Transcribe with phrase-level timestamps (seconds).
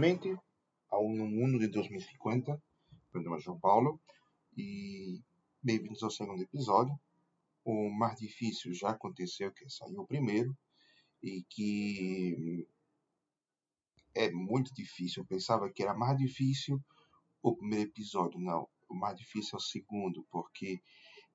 [0.00, 0.40] Bem-vindos novamente
[0.90, 2.62] ao Mundo de 2050.
[3.12, 4.00] Meu nome é João Paulo
[4.56, 5.22] e
[5.62, 6.98] bem-vindos ao segundo episódio.
[7.62, 10.56] O mais difícil já aconteceu, que saiu primeiro
[11.22, 12.66] e que
[14.14, 15.22] é muito difícil.
[15.22, 16.82] Eu pensava que era mais difícil
[17.42, 18.40] o primeiro episódio.
[18.40, 20.80] Não, o mais difícil é o segundo, porque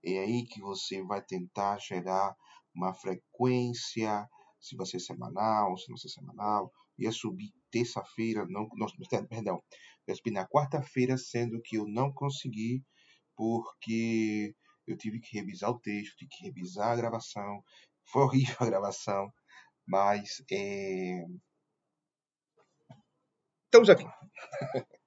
[0.03, 2.35] é aí que você vai tentar gerar
[2.73, 4.27] uma frequência,
[4.59, 8.87] se vai ser semanal, se não ser semanal, ia subir terça-feira, não, não,
[9.27, 9.61] perdão,
[10.15, 12.81] subir na quarta-feira, sendo que eu não consegui
[13.35, 14.55] porque
[14.87, 17.61] eu tive que revisar o texto, tive que revisar a gravação,
[18.05, 19.29] foi horrível a gravação,
[19.85, 21.25] mas é...
[23.65, 24.05] estamos aqui.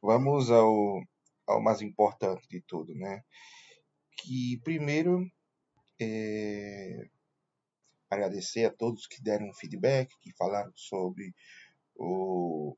[0.00, 1.02] Vamos ao,
[1.46, 3.22] ao mais importante de tudo, né?
[4.18, 5.30] Que primeiro
[6.00, 7.08] é,
[8.10, 11.34] agradecer a todos que deram feedback, que falaram sobre
[11.96, 12.76] o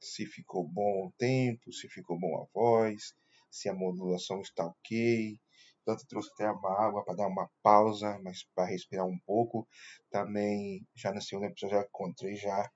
[0.00, 3.14] se ficou bom o tempo, se ficou bom a voz,
[3.50, 5.38] se a modulação está ok.
[5.84, 9.66] Tanto trouxe até uma água para dar uma pausa, mas para respirar um pouco.
[10.10, 12.70] Também já nesse segundo episódio já encontrei já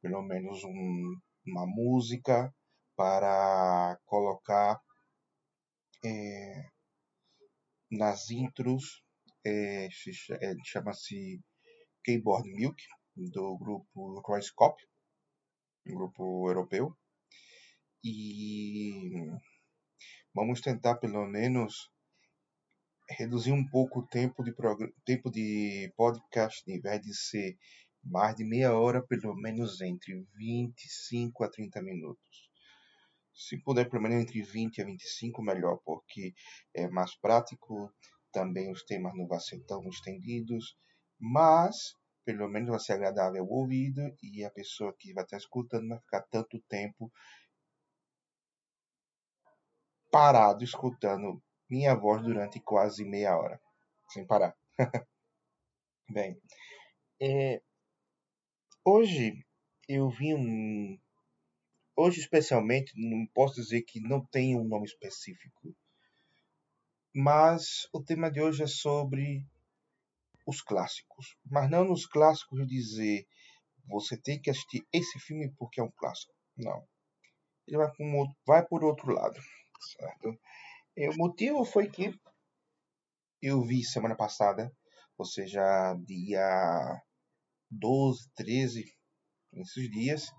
[0.00, 2.52] pelo menos um, uma música
[2.96, 4.80] para colocar
[6.04, 6.68] é,
[7.90, 9.02] nas intros
[9.46, 9.88] é,
[10.64, 11.40] chama-se
[12.02, 12.82] Keyboard Milk,
[13.16, 14.76] do grupo Royce Cop,
[15.86, 16.96] um grupo europeu.
[18.02, 19.30] E
[20.34, 21.90] vamos tentar pelo menos
[23.08, 24.52] reduzir um pouco o tempo de,
[25.04, 27.56] tempo de podcast, em vez de ser
[28.02, 32.50] mais de meia hora, pelo menos entre 25 a 30 minutos.
[33.34, 36.34] Se puder, pelo menos entre 20 a 25, melhor, porque
[36.74, 37.92] é mais prático,
[38.32, 40.76] também os temas não vão ser tão estendidos,
[41.18, 45.88] mas pelo menos vai ser agradável ao ouvido e a pessoa que vai estar escutando
[45.88, 47.12] vai ficar tanto tempo
[50.10, 53.60] parado escutando minha voz durante quase meia hora,
[54.08, 54.56] sem parar.
[56.08, 56.40] Bem,
[57.20, 57.60] é,
[58.84, 59.44] hoje
[59.88, 60.98] eu vi um.
[61.96, 65.74] Hoje, especialmente, não posso dizer que não tem um nome específico
[67.14, 69.46] mas o tema de hoje é sobre
[70.46, 71.36] os clássicos.
[71.44, 73.26] Mas não nos clássicos dizer
[73.86, 76.32] você tem que assistir esse filme porque é um clássico.
[76.56, 76.86] Não.
[77.66, 79.38] Ele vai, com, vai por outro lado.
[79.98, 80.38] Certo?
[80.96, 82.14] E o motivo foi que
[83.42, 84.72] eu vi semana passada,
[85.18, 87.02] ou seja, dia
[87.70, 88.84] 12, 13,
[89.52, 90.32] nesses dias,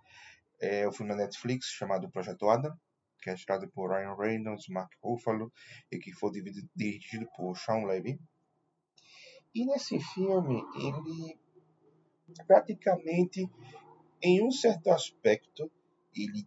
[0.59, 2.75] é, o filme na Netflix chamado Projeto Adam
[3.25, 5.51] que é estrelado por Ryan Reynolds, Mark Ruffalo
[5.91, 6.29] e que foi
[6.75, 8.19] dirigido por Sean Levy.
[9.55, 11.39] E nesse filme, ele
[12.45, 13.49] praticamente,
[14.21, 15.71] em um certo aspecto,
[16.13, 16.43] ele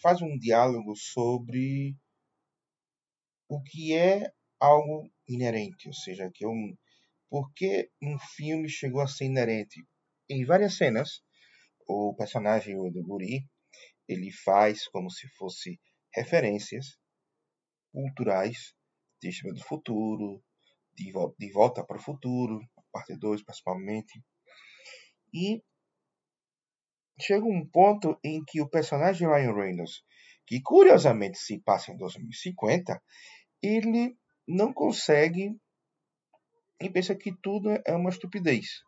[0.00, 1.96] faz um diálogo sobre
[3.48, 6.76] o que é algo inerente, ou seja, que é um
[7.28, 9.84] por que um filme chegou a ser inerente.
[10.30, 11.20] Em várias cenas,
[11.86, 13.44] o personagem do Guri
[14.06, 15.80] ele faz como se fosse
[16.14, 16.96] referências
[17.92, 18.72] culturais
[19.20, 20.42] de Estima do Futuro,
[20.98, 22.60] de, de Volta para o Futuro,
[22.92, 24.22] parte 2 principalmente.
[25.32, 25.62] E
[27.20, 30.02] chega um ponto em que o personagem Ryan Reynolds,
[30.46, 33.00] que curiosamente se passa em 2050,
[33.62, 34.16] ele
[34.46, 35.56] não consegue
[36.80, 38.82] e pensa que tudo é uma estupidez.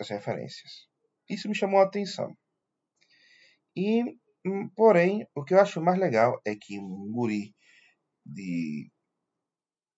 [0.00, 0.88] As referências.
[1.28, 2.36] Isso me chamou a atenção.
[3.74, 4.02] E,
[4.44, 7.54] hum, porém, o que eu acho mais legal é que um guri
[8.24, 8.90] de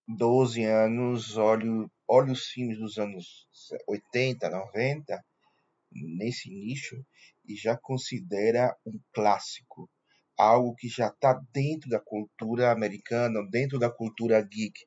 [0.08, 1.66] 12 anos olha,
[2.08, 3.46] olha os filmes dos anos
[3.86, 5.22] 80, 90,
[5.92, 7.04] nesse nicho,
[7.46, 9.88] e já considera um clássico.
[10.34, 14.80] Algo que já está dentro da cultura americana, dentro da cultura geek.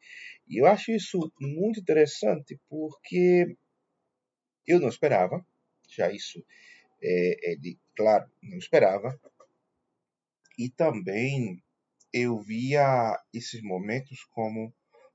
[0.48, 3.56] E eu acho isso muito interessante porque
[4.66, 5.46] eu não esperava,
[5.88, 6.44] já isso
[7.04, 9.20] é, ele, claro, não esperava.
[10.58, 11.62] E também
[12.14, 14.74] eu via esses momentos como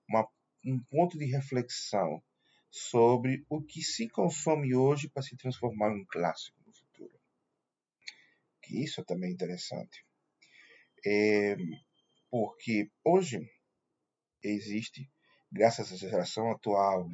[0.08, 0.26] uma,
[0.64, 2.22] um ponto de reflexão
[2.70, 7.18] sobre o que se consome hoje para se transformar em um clássico no futuro.
[8.62, 10.04] Que isso é também interessante.
[11.04, 11.56] É,
[12.30, 13.48] porque hoje
[14.42, 15.10] existe
[15.50, 17.08] graças à geração atual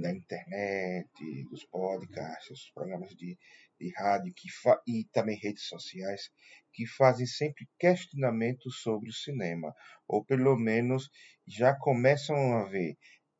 [0.00, 1.08] da internet,
[1.50, 3.38] dos podcasts, dos programas de,
[3.80, 4.48] de rádio que
[4.86, 6.30] e também redes sociais
[6.72, 9.74] que fazem sempre questionamentos sobre o cinema,
[10.06, 11.08] ou pelo menos
[11.46, 12.96] já começam a ver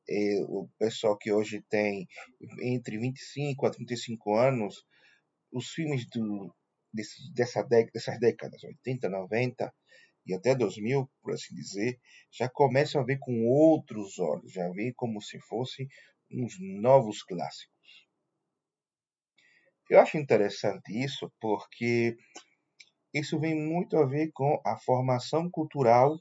[0.09, 2.09] é, o pessoal que hoje tem
[2.63, 4.85] entre 25 a 35 anos,
[5.53, 6.53] os filmes do
[6.93, 9.73] desse, dessa dessas décadas, 80, 90
[10.27, 11.99] e até 2000, por assim dizer,
[12.33, 15.89] já começam a ver com outros olhos, já vê como se fossem
[16.31, 17.80] uns novos clássicos.
[19.91, 22.17] Eu acho interessante isso porque
[23.13, 26.17] isso vem muito a ver com a formação cultural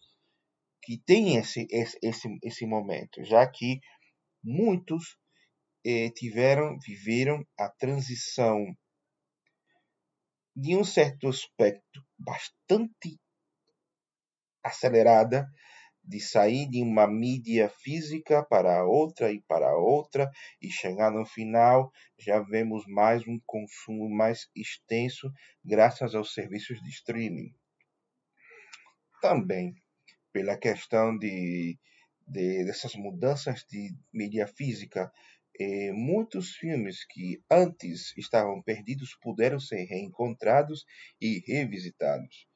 [0.81, 3.80] que tem esse, esse, esse, momento, já que
[4.44, 5.16] muitos
[5.86, 8.66] eh, tiveram, viveram a transição
[10.56, 13.19] de um certo aspecto bastante
[14.63, 15.48] acelerada
[16.09, 20.27] de sair de uma mídia física para outra e para outra
[20.59, 25.31] e chegar no final já vemos mais um consumo mais extenso
[25.63, 27.53] graças aos serviços de streaming.
[29.21, 29.75] Também
[30.33, 31.77] pela questão de,
[32.27, 35.11] de dessas mudanças de mídia física,
[35.59, 40.85] eh, muitos filmes que antes estavam perdidos puderam ser reencontrados
[41.21, 42.49] e revisitados.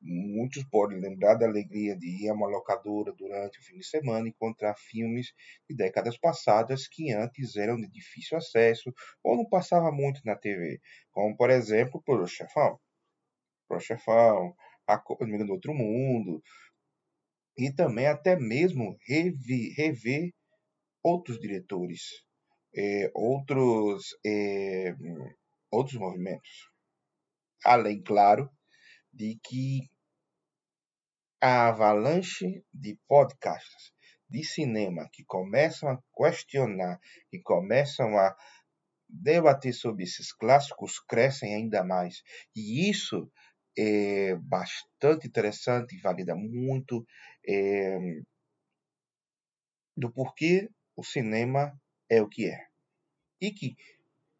[0.00, 4.26] Muitos podem lembrar da alegria de ir a uma locadora durante o fim de semana
[4.26, 5.32] e encontrar filmes
[5.68, 10.80] de décadas passadas que antes eram de difícil acesso ou não passava muito na TV,
[11.10, 12.78] como por exemplo Pro Chefão,
[13.66, 14.54] Pro Chefão,
[14.86, 16.40] A do Outro Mundo,
[17.56, 20.32] e também até mesmo rever, rever
[21.02, 22.22] outros diretores,
[22.74, 24.94] é, outros, é,
[25.72, 26.70] outros movimentos.
[27.64, 28.48] Além, claro,
[29.18, 29.90] de que
[31.40, 33.92] a avalanche de podcasts
[34.30, 38.36] de cinema que começam a questionar, que começam a
[39.08, 42.22] debater sobre esses clássicos crescem ainda mais.
[42.54, 43.28] E isso
[43.76, 47.04] é bastante interessante e valida muito
[47.44, 47.98] é,
[49.96, 51.76] do porquê o cinema
[52.08, 52.66] é o que é.
[53.40, 53.76] E que,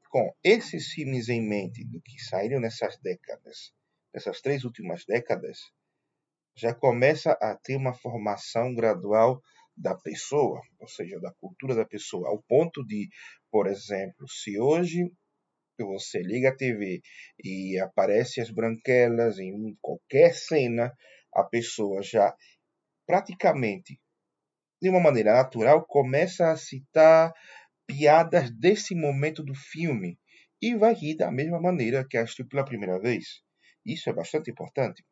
[0.09, 3.73] com esses filmes em mente, do que saíram nessas décadas,
[4.13, 5.59] nessas três últimas décadas,
[6.57, 9.41] já começa a ter uma formação gradual
[9.77, 13.09] da pessoa, ou seja, da cultura da pessoa, ao ponto de,
[13.51, 15.11] por exemplo, se hoje
[15.79, 17.01] você liga a TV
[17.45, 20.93] e aparece as branquelas em qualquer cena,
[21.33, 22.35] a pessoa já
[23.07, 24.01] praticamente
[24.83, 27.33] de uma maneira natural começa a citar
[27.87, 30.19] piadas desse momento do filme
[30.61, 33.43] e vai rir da mesma maneira que assistiu pela primeira vez.
[33.95, 35.03] Isso é bastante importante.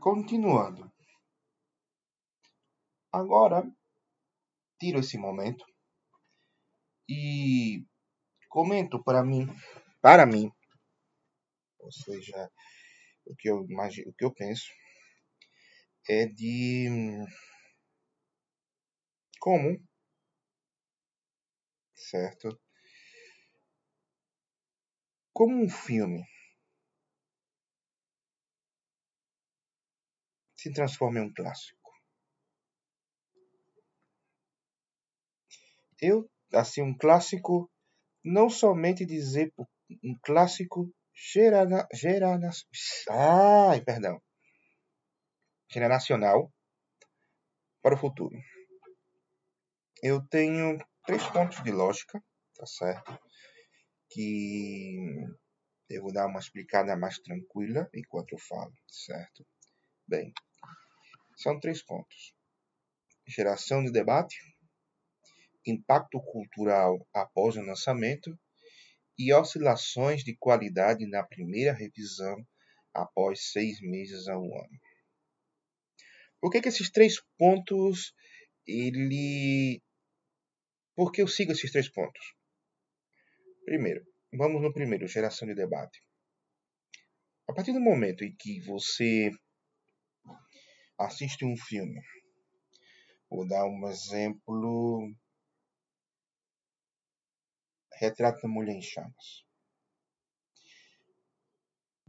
[0.00, 0.92] Continuando.
[3.12, 3.62] Agora,
[4.80, 5.64] tiro esse momento
[7.08, 7.86] e
[8.48, 9.46] comento para mim,
[10.02, 10.50] para mim,
[11.78, 12.50] ou seja,
[13.24, 14.66] o que eu imagino, o que eu penso
[16.08, 16.88] é de
[19.38, 19.80] como
[22.10, 22.60] certo?
[25.32, 26.24] Como um filme
[30.56, 31.92] se transforma em um clássico.
[36.00, 37.70] Eu, assim, um clássico,
[38.24, 39.52] não somente dizer
[40.02, 42.38] um clássico gera, gera,
[43.10, 44.20] ai, perdão,
[45.88, 46.52] nacional
[47.82, 48.36] para o futuro.
[50.02, 52.22] Eu tenho três pontos de lógica,
[52.56, 53.18] tá certo?
[54.10, 55.24] Que
[55.88, 59.46] eu vou dar uma explicada mais tranquila enquanto eu falo, certo?
[60.06, 60.32] Bem,
[61.36, 62.34] são três pontos:
[63.26, 64.36] geração de debate,
[65.64, 68.36] impacto cultural após o lançamento
[69.16, 72.36] e oscilações de qualidade na primeira revisão
[72.92, 74.80] após seis meses a um ano.
[76.40, 78.12] Por que, que esses três pontos
[78.66, 79.80] ele
[80.96, 82.34] por que eu sigo esses três pontos?
[83.66, 86.00] Primeiro, vamos no primeiro, geração de debate.
[87.46, 89.30] A partir do momento em que você
[90.98, 92.00] assiste um filme,
[93.30, 95.14] vou dar um exemplo.
[97.98, 99.44] Retrato da Mulher em Chamas.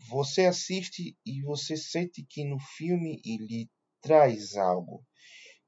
[0.10, 3.70] Você assiste e você sente que no filme ele
[4.02, 5.06] traz algo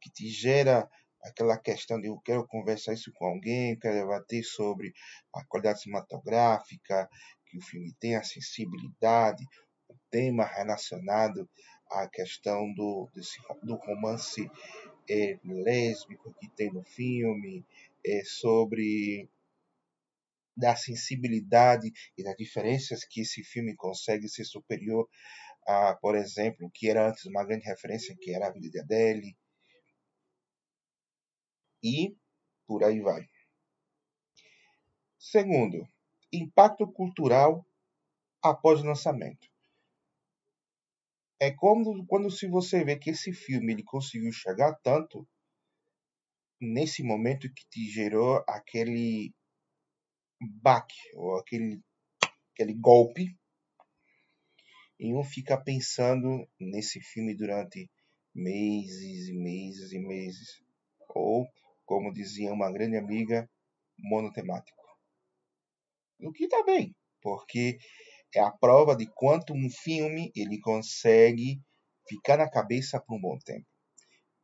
[0.01, 0.89] que te gera
[1.21, 4.93] aquela questão de eu quero conversar isso com alguém, quero debater sobre
[5.33, 7.09] a qualidade cinematográfica,
[7.45, 9.43] que o filme tem, a sensibilidade,
[9.87, 11.49] o tema relacionado
[11.91, 14.49] à questão do, desse, do romance
[15.09, 17.65] é, lésbico que tem no filme,
[18.05, 19.27] é, sobre
[20.55, 25.07] da sensibilidade e das diferenças que esse filme consegue ser superior
[25.65, 29.37] a, por exemplo, que era antes uma grande referência, que era a vida de Adele,
[31.83, 32.15] e
[32.67, 33.27] por aí vai.
[35.17, 35.87] Segundo,
[36.31, 37.65] impacto cultural
[38.41, 39.47] após o lançamento.
[41.39, 45.27] É como quando se você vê que esse filme ele conseguiu chegar tanto
[46.59, 49.33] nesse momento que te gerou aquele
[50.61, 51.81] baque ou aquele
[52.53, 53.37] aquele golpe
[54.99, 57.89] e um fica pensando nesse filme durante
[58.35, 60.61] meses e meses e meses
[61.07, 61.47] ou
[61.89, 63.49] como dizia uma grande amiga
[63.97, 64.83] monotemático
[66.21, 67.77] o que está bem porque
[68.35, 71.59] é a prova de quanto um filme ele consegue
[72.07, 73.65] ficar na cabeça por um bom tempo.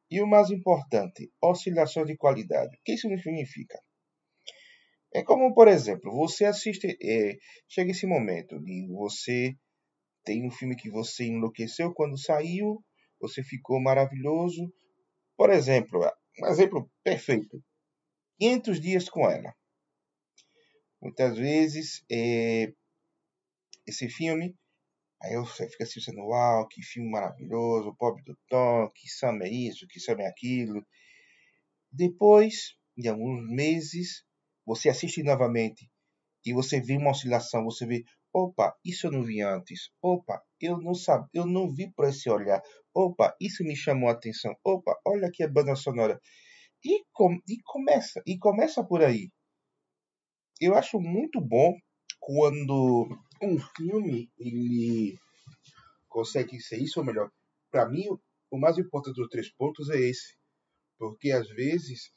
[0.09, 2.75] E o mais importante, oscilação de qualidade.
[2.75, 3.79] O que isso significa?
[5.13, 7.37] É como, por exemplo, você assiste, é,
[7.67, 9.55] chega esse momento de você
[10.23, 12.83] tem um filme que você enlouqueceu quando saiu,
[13.19, 14.71] você ficou maravilhoso.
[15.37, 16.03] Por exemplo,
[16.41, 17.63] um exemplo perfeito.
[18.39, 19.55] 500 dias com ela.
[21.01, 22.73] Muitas vezes é,
[23.87, 24.55] esse filme.
[25.21, 29.49] Aí você fica assistindo, uau, que filme maravilhoso, o pobre do Tom, que Sam é
[29.49, 30.85] isso, que Sam é aquilo.
[31.91, 34.25] Depois de alguns meses,
[34.65, 35.89] você assiste novamente
[36.45, 39.89] e você vê uma oscilação, você vê, opa, isso eu não vi antes.
[40.01, 42.61] Opa, eu não sabia, eu não vi por esse olhar.
[42.93, 44.55] Opa, isso me chamou a atenção.
[44.63, 46.19] Opa, olha aqui a banda sonora.
[46.83, 49.29] E, com, e começa, e começa por aí.
[50.61, 51.75] Eu acho muito bom
[52.19, 53.07] quando
[53.41, 55.17] um filme ele
[56.07, 57.29] consegue ser isso ou melhor.
[57.69, 58.05] Para mim,
[58.49, 60.37] o mais importante dos três pontos é esse,
[60.97, 62.11] porque às vezes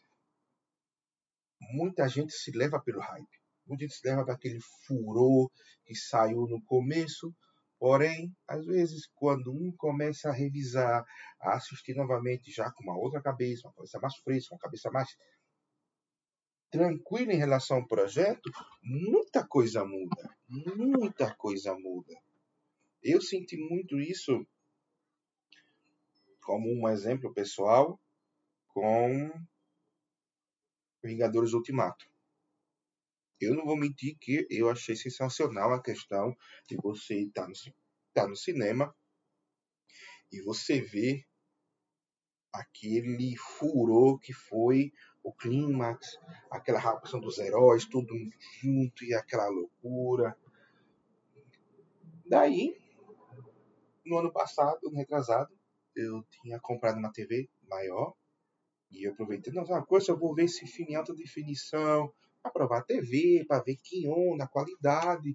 [1.73, 5.51] muita gente se leva pelo hype, muita gente se leva para aquele furor
[5.85, 7.35] que saiu no começo.
[7.79, 11.05] Porém, às vezes, quando um começa a revisar,
[11.41, 15.17] a assistir novamente, já com uma outra cabeça, uma cabeça mais fresca, uma cabeça mais
[16.71, 18.51] tranquilo em relação ao projeto,
[18.83, 20.37] muita coisa muda.
[20.49, 22.15] Muita coisa muda.
[23.03, 24.45] Eu senti muito isso
[26.41, 28.01] como um exemplo pessoal
[28.69, 29.31] com
[31.03, 32.08] Vingadores Ultimato.
[33.41, 36.37] Eu não vou mentir que eu achei sensacional a questão
[36.69, 38.95] de você estar no, estar no cinema
[40.33, 41.25] e você ver
[42.53, 44.93] aquele furor que foi
[45.23, 46.19] o clímax,
[46.51, 48.15] aquela rapção dos heróis, tudo
[48.61, 50.37] junto e aquela loucura.
[52.27, 52.77] Daí,
[54.05, 55.57] no ano passado, no retrasado,
[55.95, 58.15] eu tinha comprado uma TV maior
[58.91, 62.53] e eu aproveitei, não, uma coisa, eu vou ver esse filme em alta definição, para
[62.53, 65.35] provar a TV, para ver que onda, a qualidade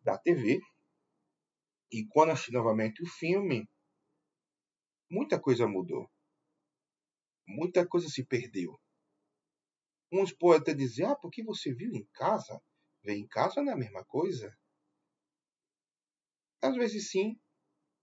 [0.00, 0.60] da TV.
[1.90, 3.68] E quando assisti novamente o filme,
[5.10, 6.10] muita coisa mudou.
[7.46, 8.78] Muita coisa se perdeu.
[10.10, 12.60] Uns podem até dizer, ah, porque você viu em casa?
[13.02, 14.56] Ver em casa não é a mesma coisa?
[16.62, 17.38] Às vezes sim,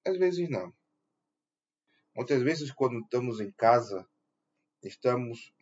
[0.06, 0.74] às vezes não.
[2.16, 4.08] Muitas vezes, quando estamos em casa,
[4.84, 5.54] estamos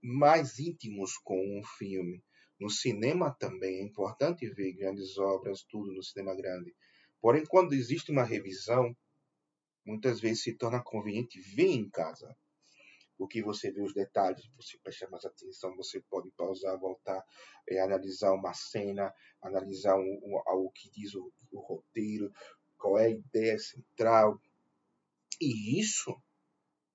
[0.00, 2.22] mais íntimos com um filme.
[2.60, 6.74] No cinema também é importante ver grandes obras, tudo no cinema grande.
[7.20, 8.96] Porém, quando existe uma revisão,
[9.84, 12.36] muitas vezes se torna conveniente ver em casa
[13.22, 17.24] o que você vê os detalhes, você presta mais atenção, você pode pausar, voltar,
[17.68, 22.32] é, analisar uma cena, analisar um, um, o que diz o, o roteiro,
[22.76, 24.40] qual é a ideia central.
[25.40, 26.20] E isso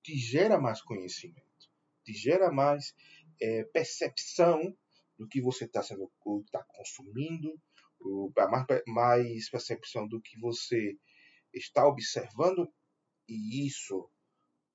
[0.03, 1.46] te gera mais conhecimento,
[2.07, 2.95] te gera mais
[3.41, 4.73] é, percepção
[5.19, 6.09] do que você está sendo
[6.45, 7.59] está consumindo,
[8.49, 10.97] mais, mais percepção do que você
[11.53, 12.71] está observando
[13.27, 14.09] e isso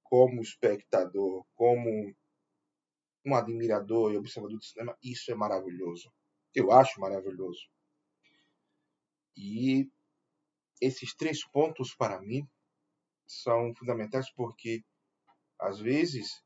[0.02, 2.14] como espectador, como
[3.24, 6.12] um admirador e observador do cinema, isso é maravilhoso.
[6.54, 7.66] Eu acho maravilhoso.
[9.34, 9.90] E
[10.80, 12.46] esses três pontos, para mim,
[13.26, 14.84] são fundamentais porque,
[15.58, 16.42] às vezes,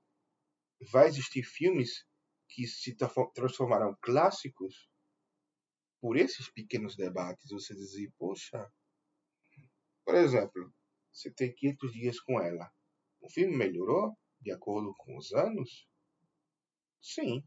[0.81, 2.05] vai existir filmes
[2.49, 2.97] que se
[3.35, 4.89] transformarão clássicos
[6.01, 7.51] por esses pequenos debates.
[7.51, 8.71] Você dizer, poxa,
[10.05, 10.73] por exemplo,
[11.13, 12.71] você tem 500 dias com ela.
[13.21, 15.89] O filme melhorou de acordo com os anos?
[17.01, 17.43] Sim,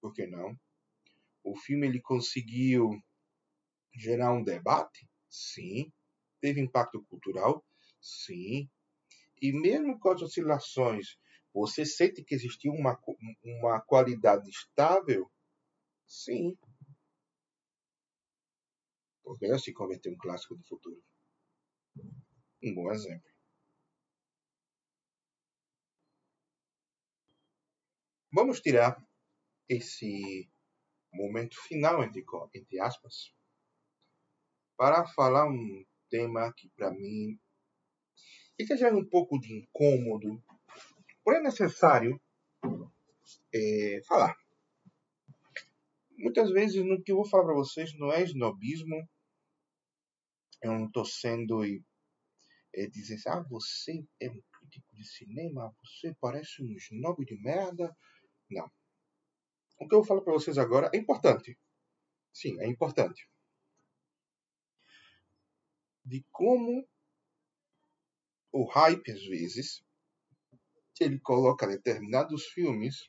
[0.00, 0.58] por que não?
[1.42, 2.90] O filme ele conseguiu
[3.94, 5.08] gerar um debate?
[5.30, 5.92] Sim.
[6.40, 7.64] Teve impacto cultural?
[8.00, 8.68] Sim.
[9.40, 11.16] E mesmo com as oscilações,
[11.58, 12.98] você sente que existiu uma,
[13.42, 15.30] uma qualidade estável?
[16.06, 16.56] Sim.
[19.22, 21.02] Porque ela se converteu em um clássico do futuro.
[22.62, 23.28] Um bom exemplo.
[28.32, 29.02] Vamos tirar
[29.68, 30.48] esse
[31.12, 32.24] momento final, entre,
[32.54, 33.34] entre aspas,
[34.76, 37.38] para falar um tema que para mim
[38.58, 40.42] ele já é um pouco de incômodo,
[41.28, 42.18] porém é necessário
[43.54, 44.34] é, falar.
[46.16, 48.96] Muitas vezes no que eu vou falar para vocês não é snobismo,
[50.62, 51.62] eu não estou sendo
[52.74, 57.38] é, dizer assim, ah, você é um crítico de cinema, você parece um snob de
[57.42, 57.94] merda.
[58.50, 58.72] Não.
[59.78, 61.58] O que eu falo para vocês agora é importante.
[62.32, 63.28] Sim, é importante.
[66.02, 66.88] De como
[68.50, 69.86] o hype, às vezes,
[71.04, 73.08] ele coloca determinados filmes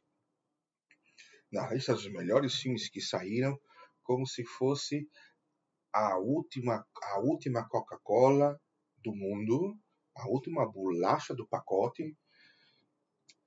[1.52, 3.60] na lista dos melhores filmes que saíram,
[4.04, 5.10] como se fosse
[5.94, 8.60] a última, a última Coca-Cola
[8.98, 9.78] do mundo,
[10.16, 12.16] a última bolacha do pacote.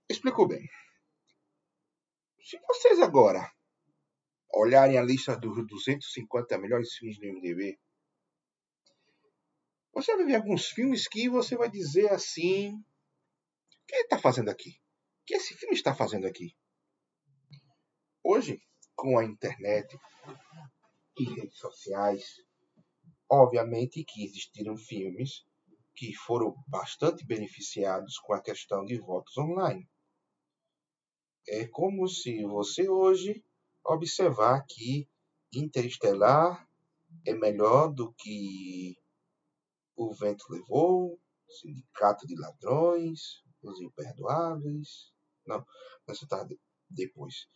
[0.09, 0.69] Explicou bem.
[2.43, 3.51] Se vocês agora
[4.53, 7.79] olharem a lista dos 250 melhores filmes do MDB,
[9.95, 12.83] você vai ver alguns filmes que você vai dizer assim:
[13.93, 14.71] que ele está fazendo aqui?
[14.71, 16.57] O que esse filme está fazendo aqui?
[18.25, 18.59] Hoje,
[18.97, 19.99] com a internet
[21.19, 22.25] e redes sociais,
[23.31, 25.45] obviamente que existiram filmes
[25.95, 29.87] que foram bastante beneficiados com a questão de votos online.
[31.47, 33.45] É como se você hoje
[33.85, 35.07] observar que
[35.55, 36.67] Interestelar
[37.27, 38.97] é melhor do que
[39.95, 45.13] O Vento Levou, Sindicato de Ladrões, Os Imperdoáveis.
[45.47, 45.65] Não,
[46.09, 46.47] essa tá
[46.89, 47.47] depois.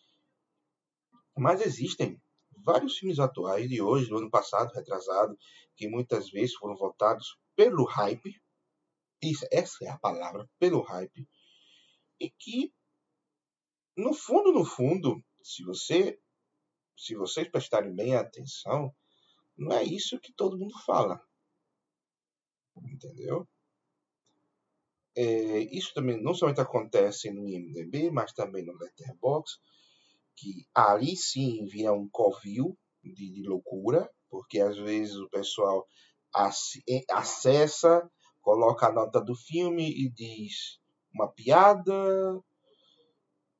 [1.37, 2.21] Mas existem
[2.65, 5.37] vários filmes atuais de hoje, do ano passado, retrasado,
[5.77, 8.41] que muitas vezes foram votados pelo hype.
[9.23, 11.29] Isso, essa é a palavra, pelo hype.
[12.21, 12.73] E que
[13.97, 16.19] no fundo, no fundo, se você
[16.97, 18.95] se vocês prestarem bem atenção,
[19.57, 21.21] não é isso que todo mundo fala.
[22.77, 23.47] Entendeu?
[25.17, 29.59] É, isso também não somente acontece no IMDB, mas também no Letterboxd,
[30.37, 35.87] que ali sim vira um covil de, de loucura, porque às vezes o pessoal
[37.11, 38.11] acessa,
[38.43, 40.79] coloca a nota do filme e diz
[41.15, 41.95] uma piada,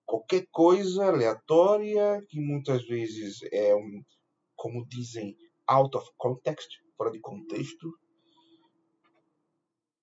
[0.05, 4.05] qualquer coisa aleatória, que muitas vezes é um,
[4.55, 5.35] como dizem,
[5.67, 7.91] out of context, fora de contexto.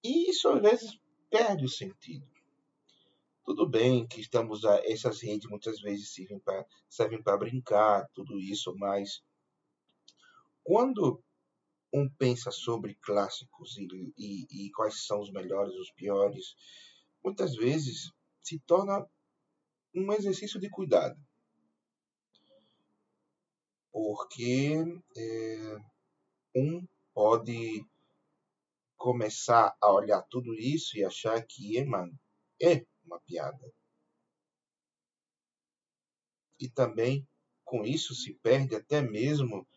[0.03, 1.02] E isso às vezes
[1.33, 2.27] perde o sentido.
[3.43, 8.39] Tudo bem que estamos a essas redes muitas vezes servem para servem para brincar, tudo
[8.39, 9.23] isso, mas
[10.63, 11.23] quando
[11.91, 16.55] um pensa sobre clássicos e, e, e quais são os melhores, os piores,
[17.23, 18.11] muitas vezes
[18.43, 19.03] se torna
[19.95, 21.19] um exercício de cuidado.
[23.91, 24.75] Porque
[25.17, 25.77] é,
[26.55, 27.83] um pode
[28.97, 32.17] começar a olhar tudo isso e achar que é, mano,
[32.61, 33.73] é uma piada.
[36.59, 37.27] E também
[37.63, 39.67] com isso se perde até mesmo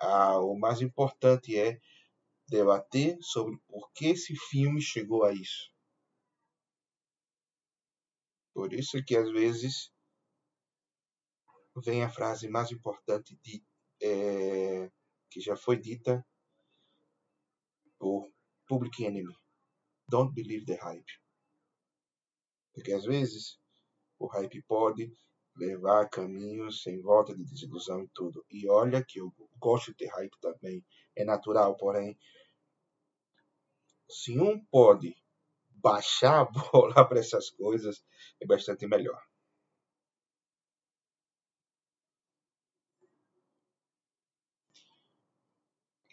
[0.00, 1.80] a, o mais importante é
[2.48, 5.72] debater sobre por que esse filme chegou a isso.
[8.52, 9.92] Por isso que às vezes
[11.76, 13.62] vem a frase mais importante de,
[14.00, 14.90] é,
[15.30, 16.26] que já foi dita
[17.98, 18.30] por
[18.68, 19.34] Public Enemy.
[20.08, 21.12] Don't believe the hype.
[22.72, 23.58] Porque às vezes
[24.18, 25.12] o hype pode
[25.56, 28.44] levar caminhos sem volta de desilusão e tudo.
[28.50, 30.84] E olha que eu gosto de ter hype também.
[31.16, 32.18] É natural, porém,
[34.08, 35.16] se um pode
[35.70, 38.04] baixar a bola para essas coisas
[38.40, 39.22] é bastante melhor.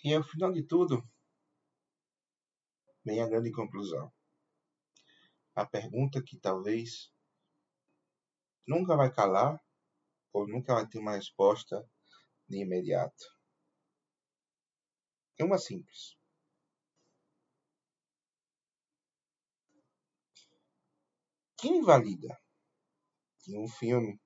[0.04, 1.02] E ao final de tudo,
[3.06, 4.12] vem a grande conclusão.
[5.56, 7.12] A pergunta que talvez
[8.68, 9.62] nunca vai calar
[10.32, 11.88] ou nunca vai ter uma resposta
[12.48, 13.24] de imediato.
[15.38, 16.16] É uma simples.
[21.64, 22.38] que invalida
[23.40, 24.20] que um filme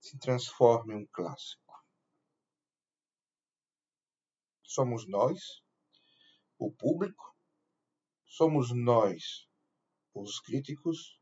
[0.00, 1.84] se transforme em um clássico?
[4.62, 5.62] Somos nós,
[6.58, 7.33] o público?
[8.36, 9.48] Somos nós,
[10.12, 11.20] os críticos?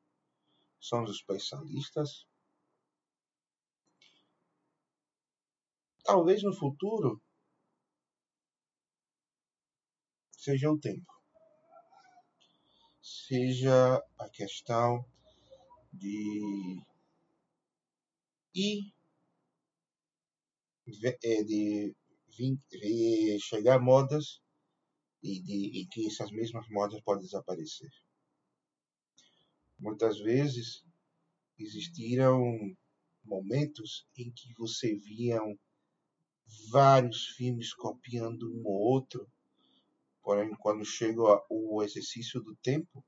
[0.81, 2.27] Somos os especialistas?
[6.05, 7.23] Talvez no futuro
[10.33, 11.13] seja o tempo
[13.03, 15.05] seja a questão
[15.93, 16.83] de
[18.55, 18.93] e
[21.25, 21.95] é, de,
[22.29, 24.42] de chegar modas
[25.23, 27.91] e, de, e que essas mesmas modas podem desaparecer.
[29.79, 30.85] Muitas vezes
[31.59, 32.77] existiram
[33.25, 35.41] momentos em que você via
[36.71, 39.31] vários filmes copiando um ou outro,
[40.23, 43.05] porém quando chega o exercício do tempo,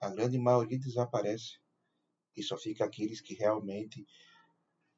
[0.00, 1.58] a grande maioria desaparece
[2.36, 4.06] e só fica aqueles que realmente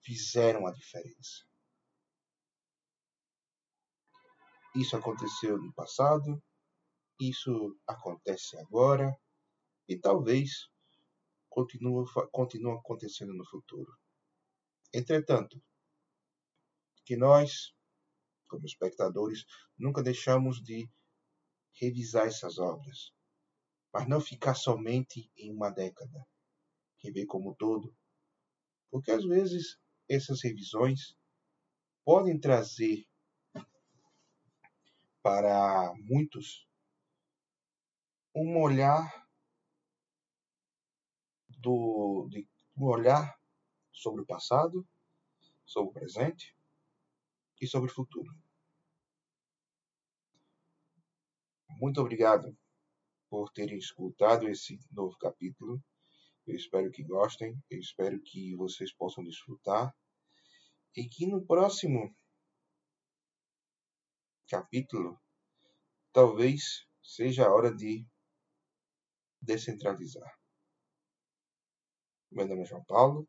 [0.03, 1.45] fizeram a diferença.
[4.75, 6.41] Isso aconteceu no passado,
[7.21, 9.15] isso acontece agora
[9.89, 10.71] e talvez
[11.49, 13.93] continue, continue acontecendo no futuro.
[14.93, 15.63] Entretanto,
[17.05, 17.75] que nós,
[18.49, 19.45] como espectadores,
[19.77, 20.89] nunca deixamos de
[21.81, 23.13] revisar essas obras,
[23.93, 26.27] mas não ficar somente em uma década,
[27.03, 27.95] rever como todo,
[28.91, 29.79] porque às vezes
[30.09, 31.17] essas revisões
[32.05, 33.07] podem trazer
[35.23, 36.67] para muitos
[38.35, 39.03] um olhar
[41.49, 43.39] do de, um olhar
[43.93, 44.87] sobre o passado,
[45.67, 46.57] sobre o presente
[47.61, 48.33] e sobre o futuro.
[51.79, 52.57] Muito obrigado
[53.29, 55.83] por terem escutado esse novo capítulo.
[56.47, 59.95] Eu espero que gostem, eu espero que vocês possam desfrutar
[60.97, 62.15] e que no próximo
[64.49, 65.21] capítulo
[66.13, 68.07] talvez seja a hora de
[69.41, 70.33] descentralizar.
[72.31, 73.29] Meu nome é João Paulo.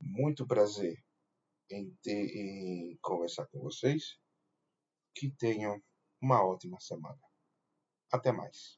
[0.00, 1.02] Muito prazer
[1.70, 4.18] em, ter, em conversar com vocês.
[5.14, 5.82] Que tenham
[6.20, 7.20] uma ótima semana.
[8.12, 8.77] Até mais.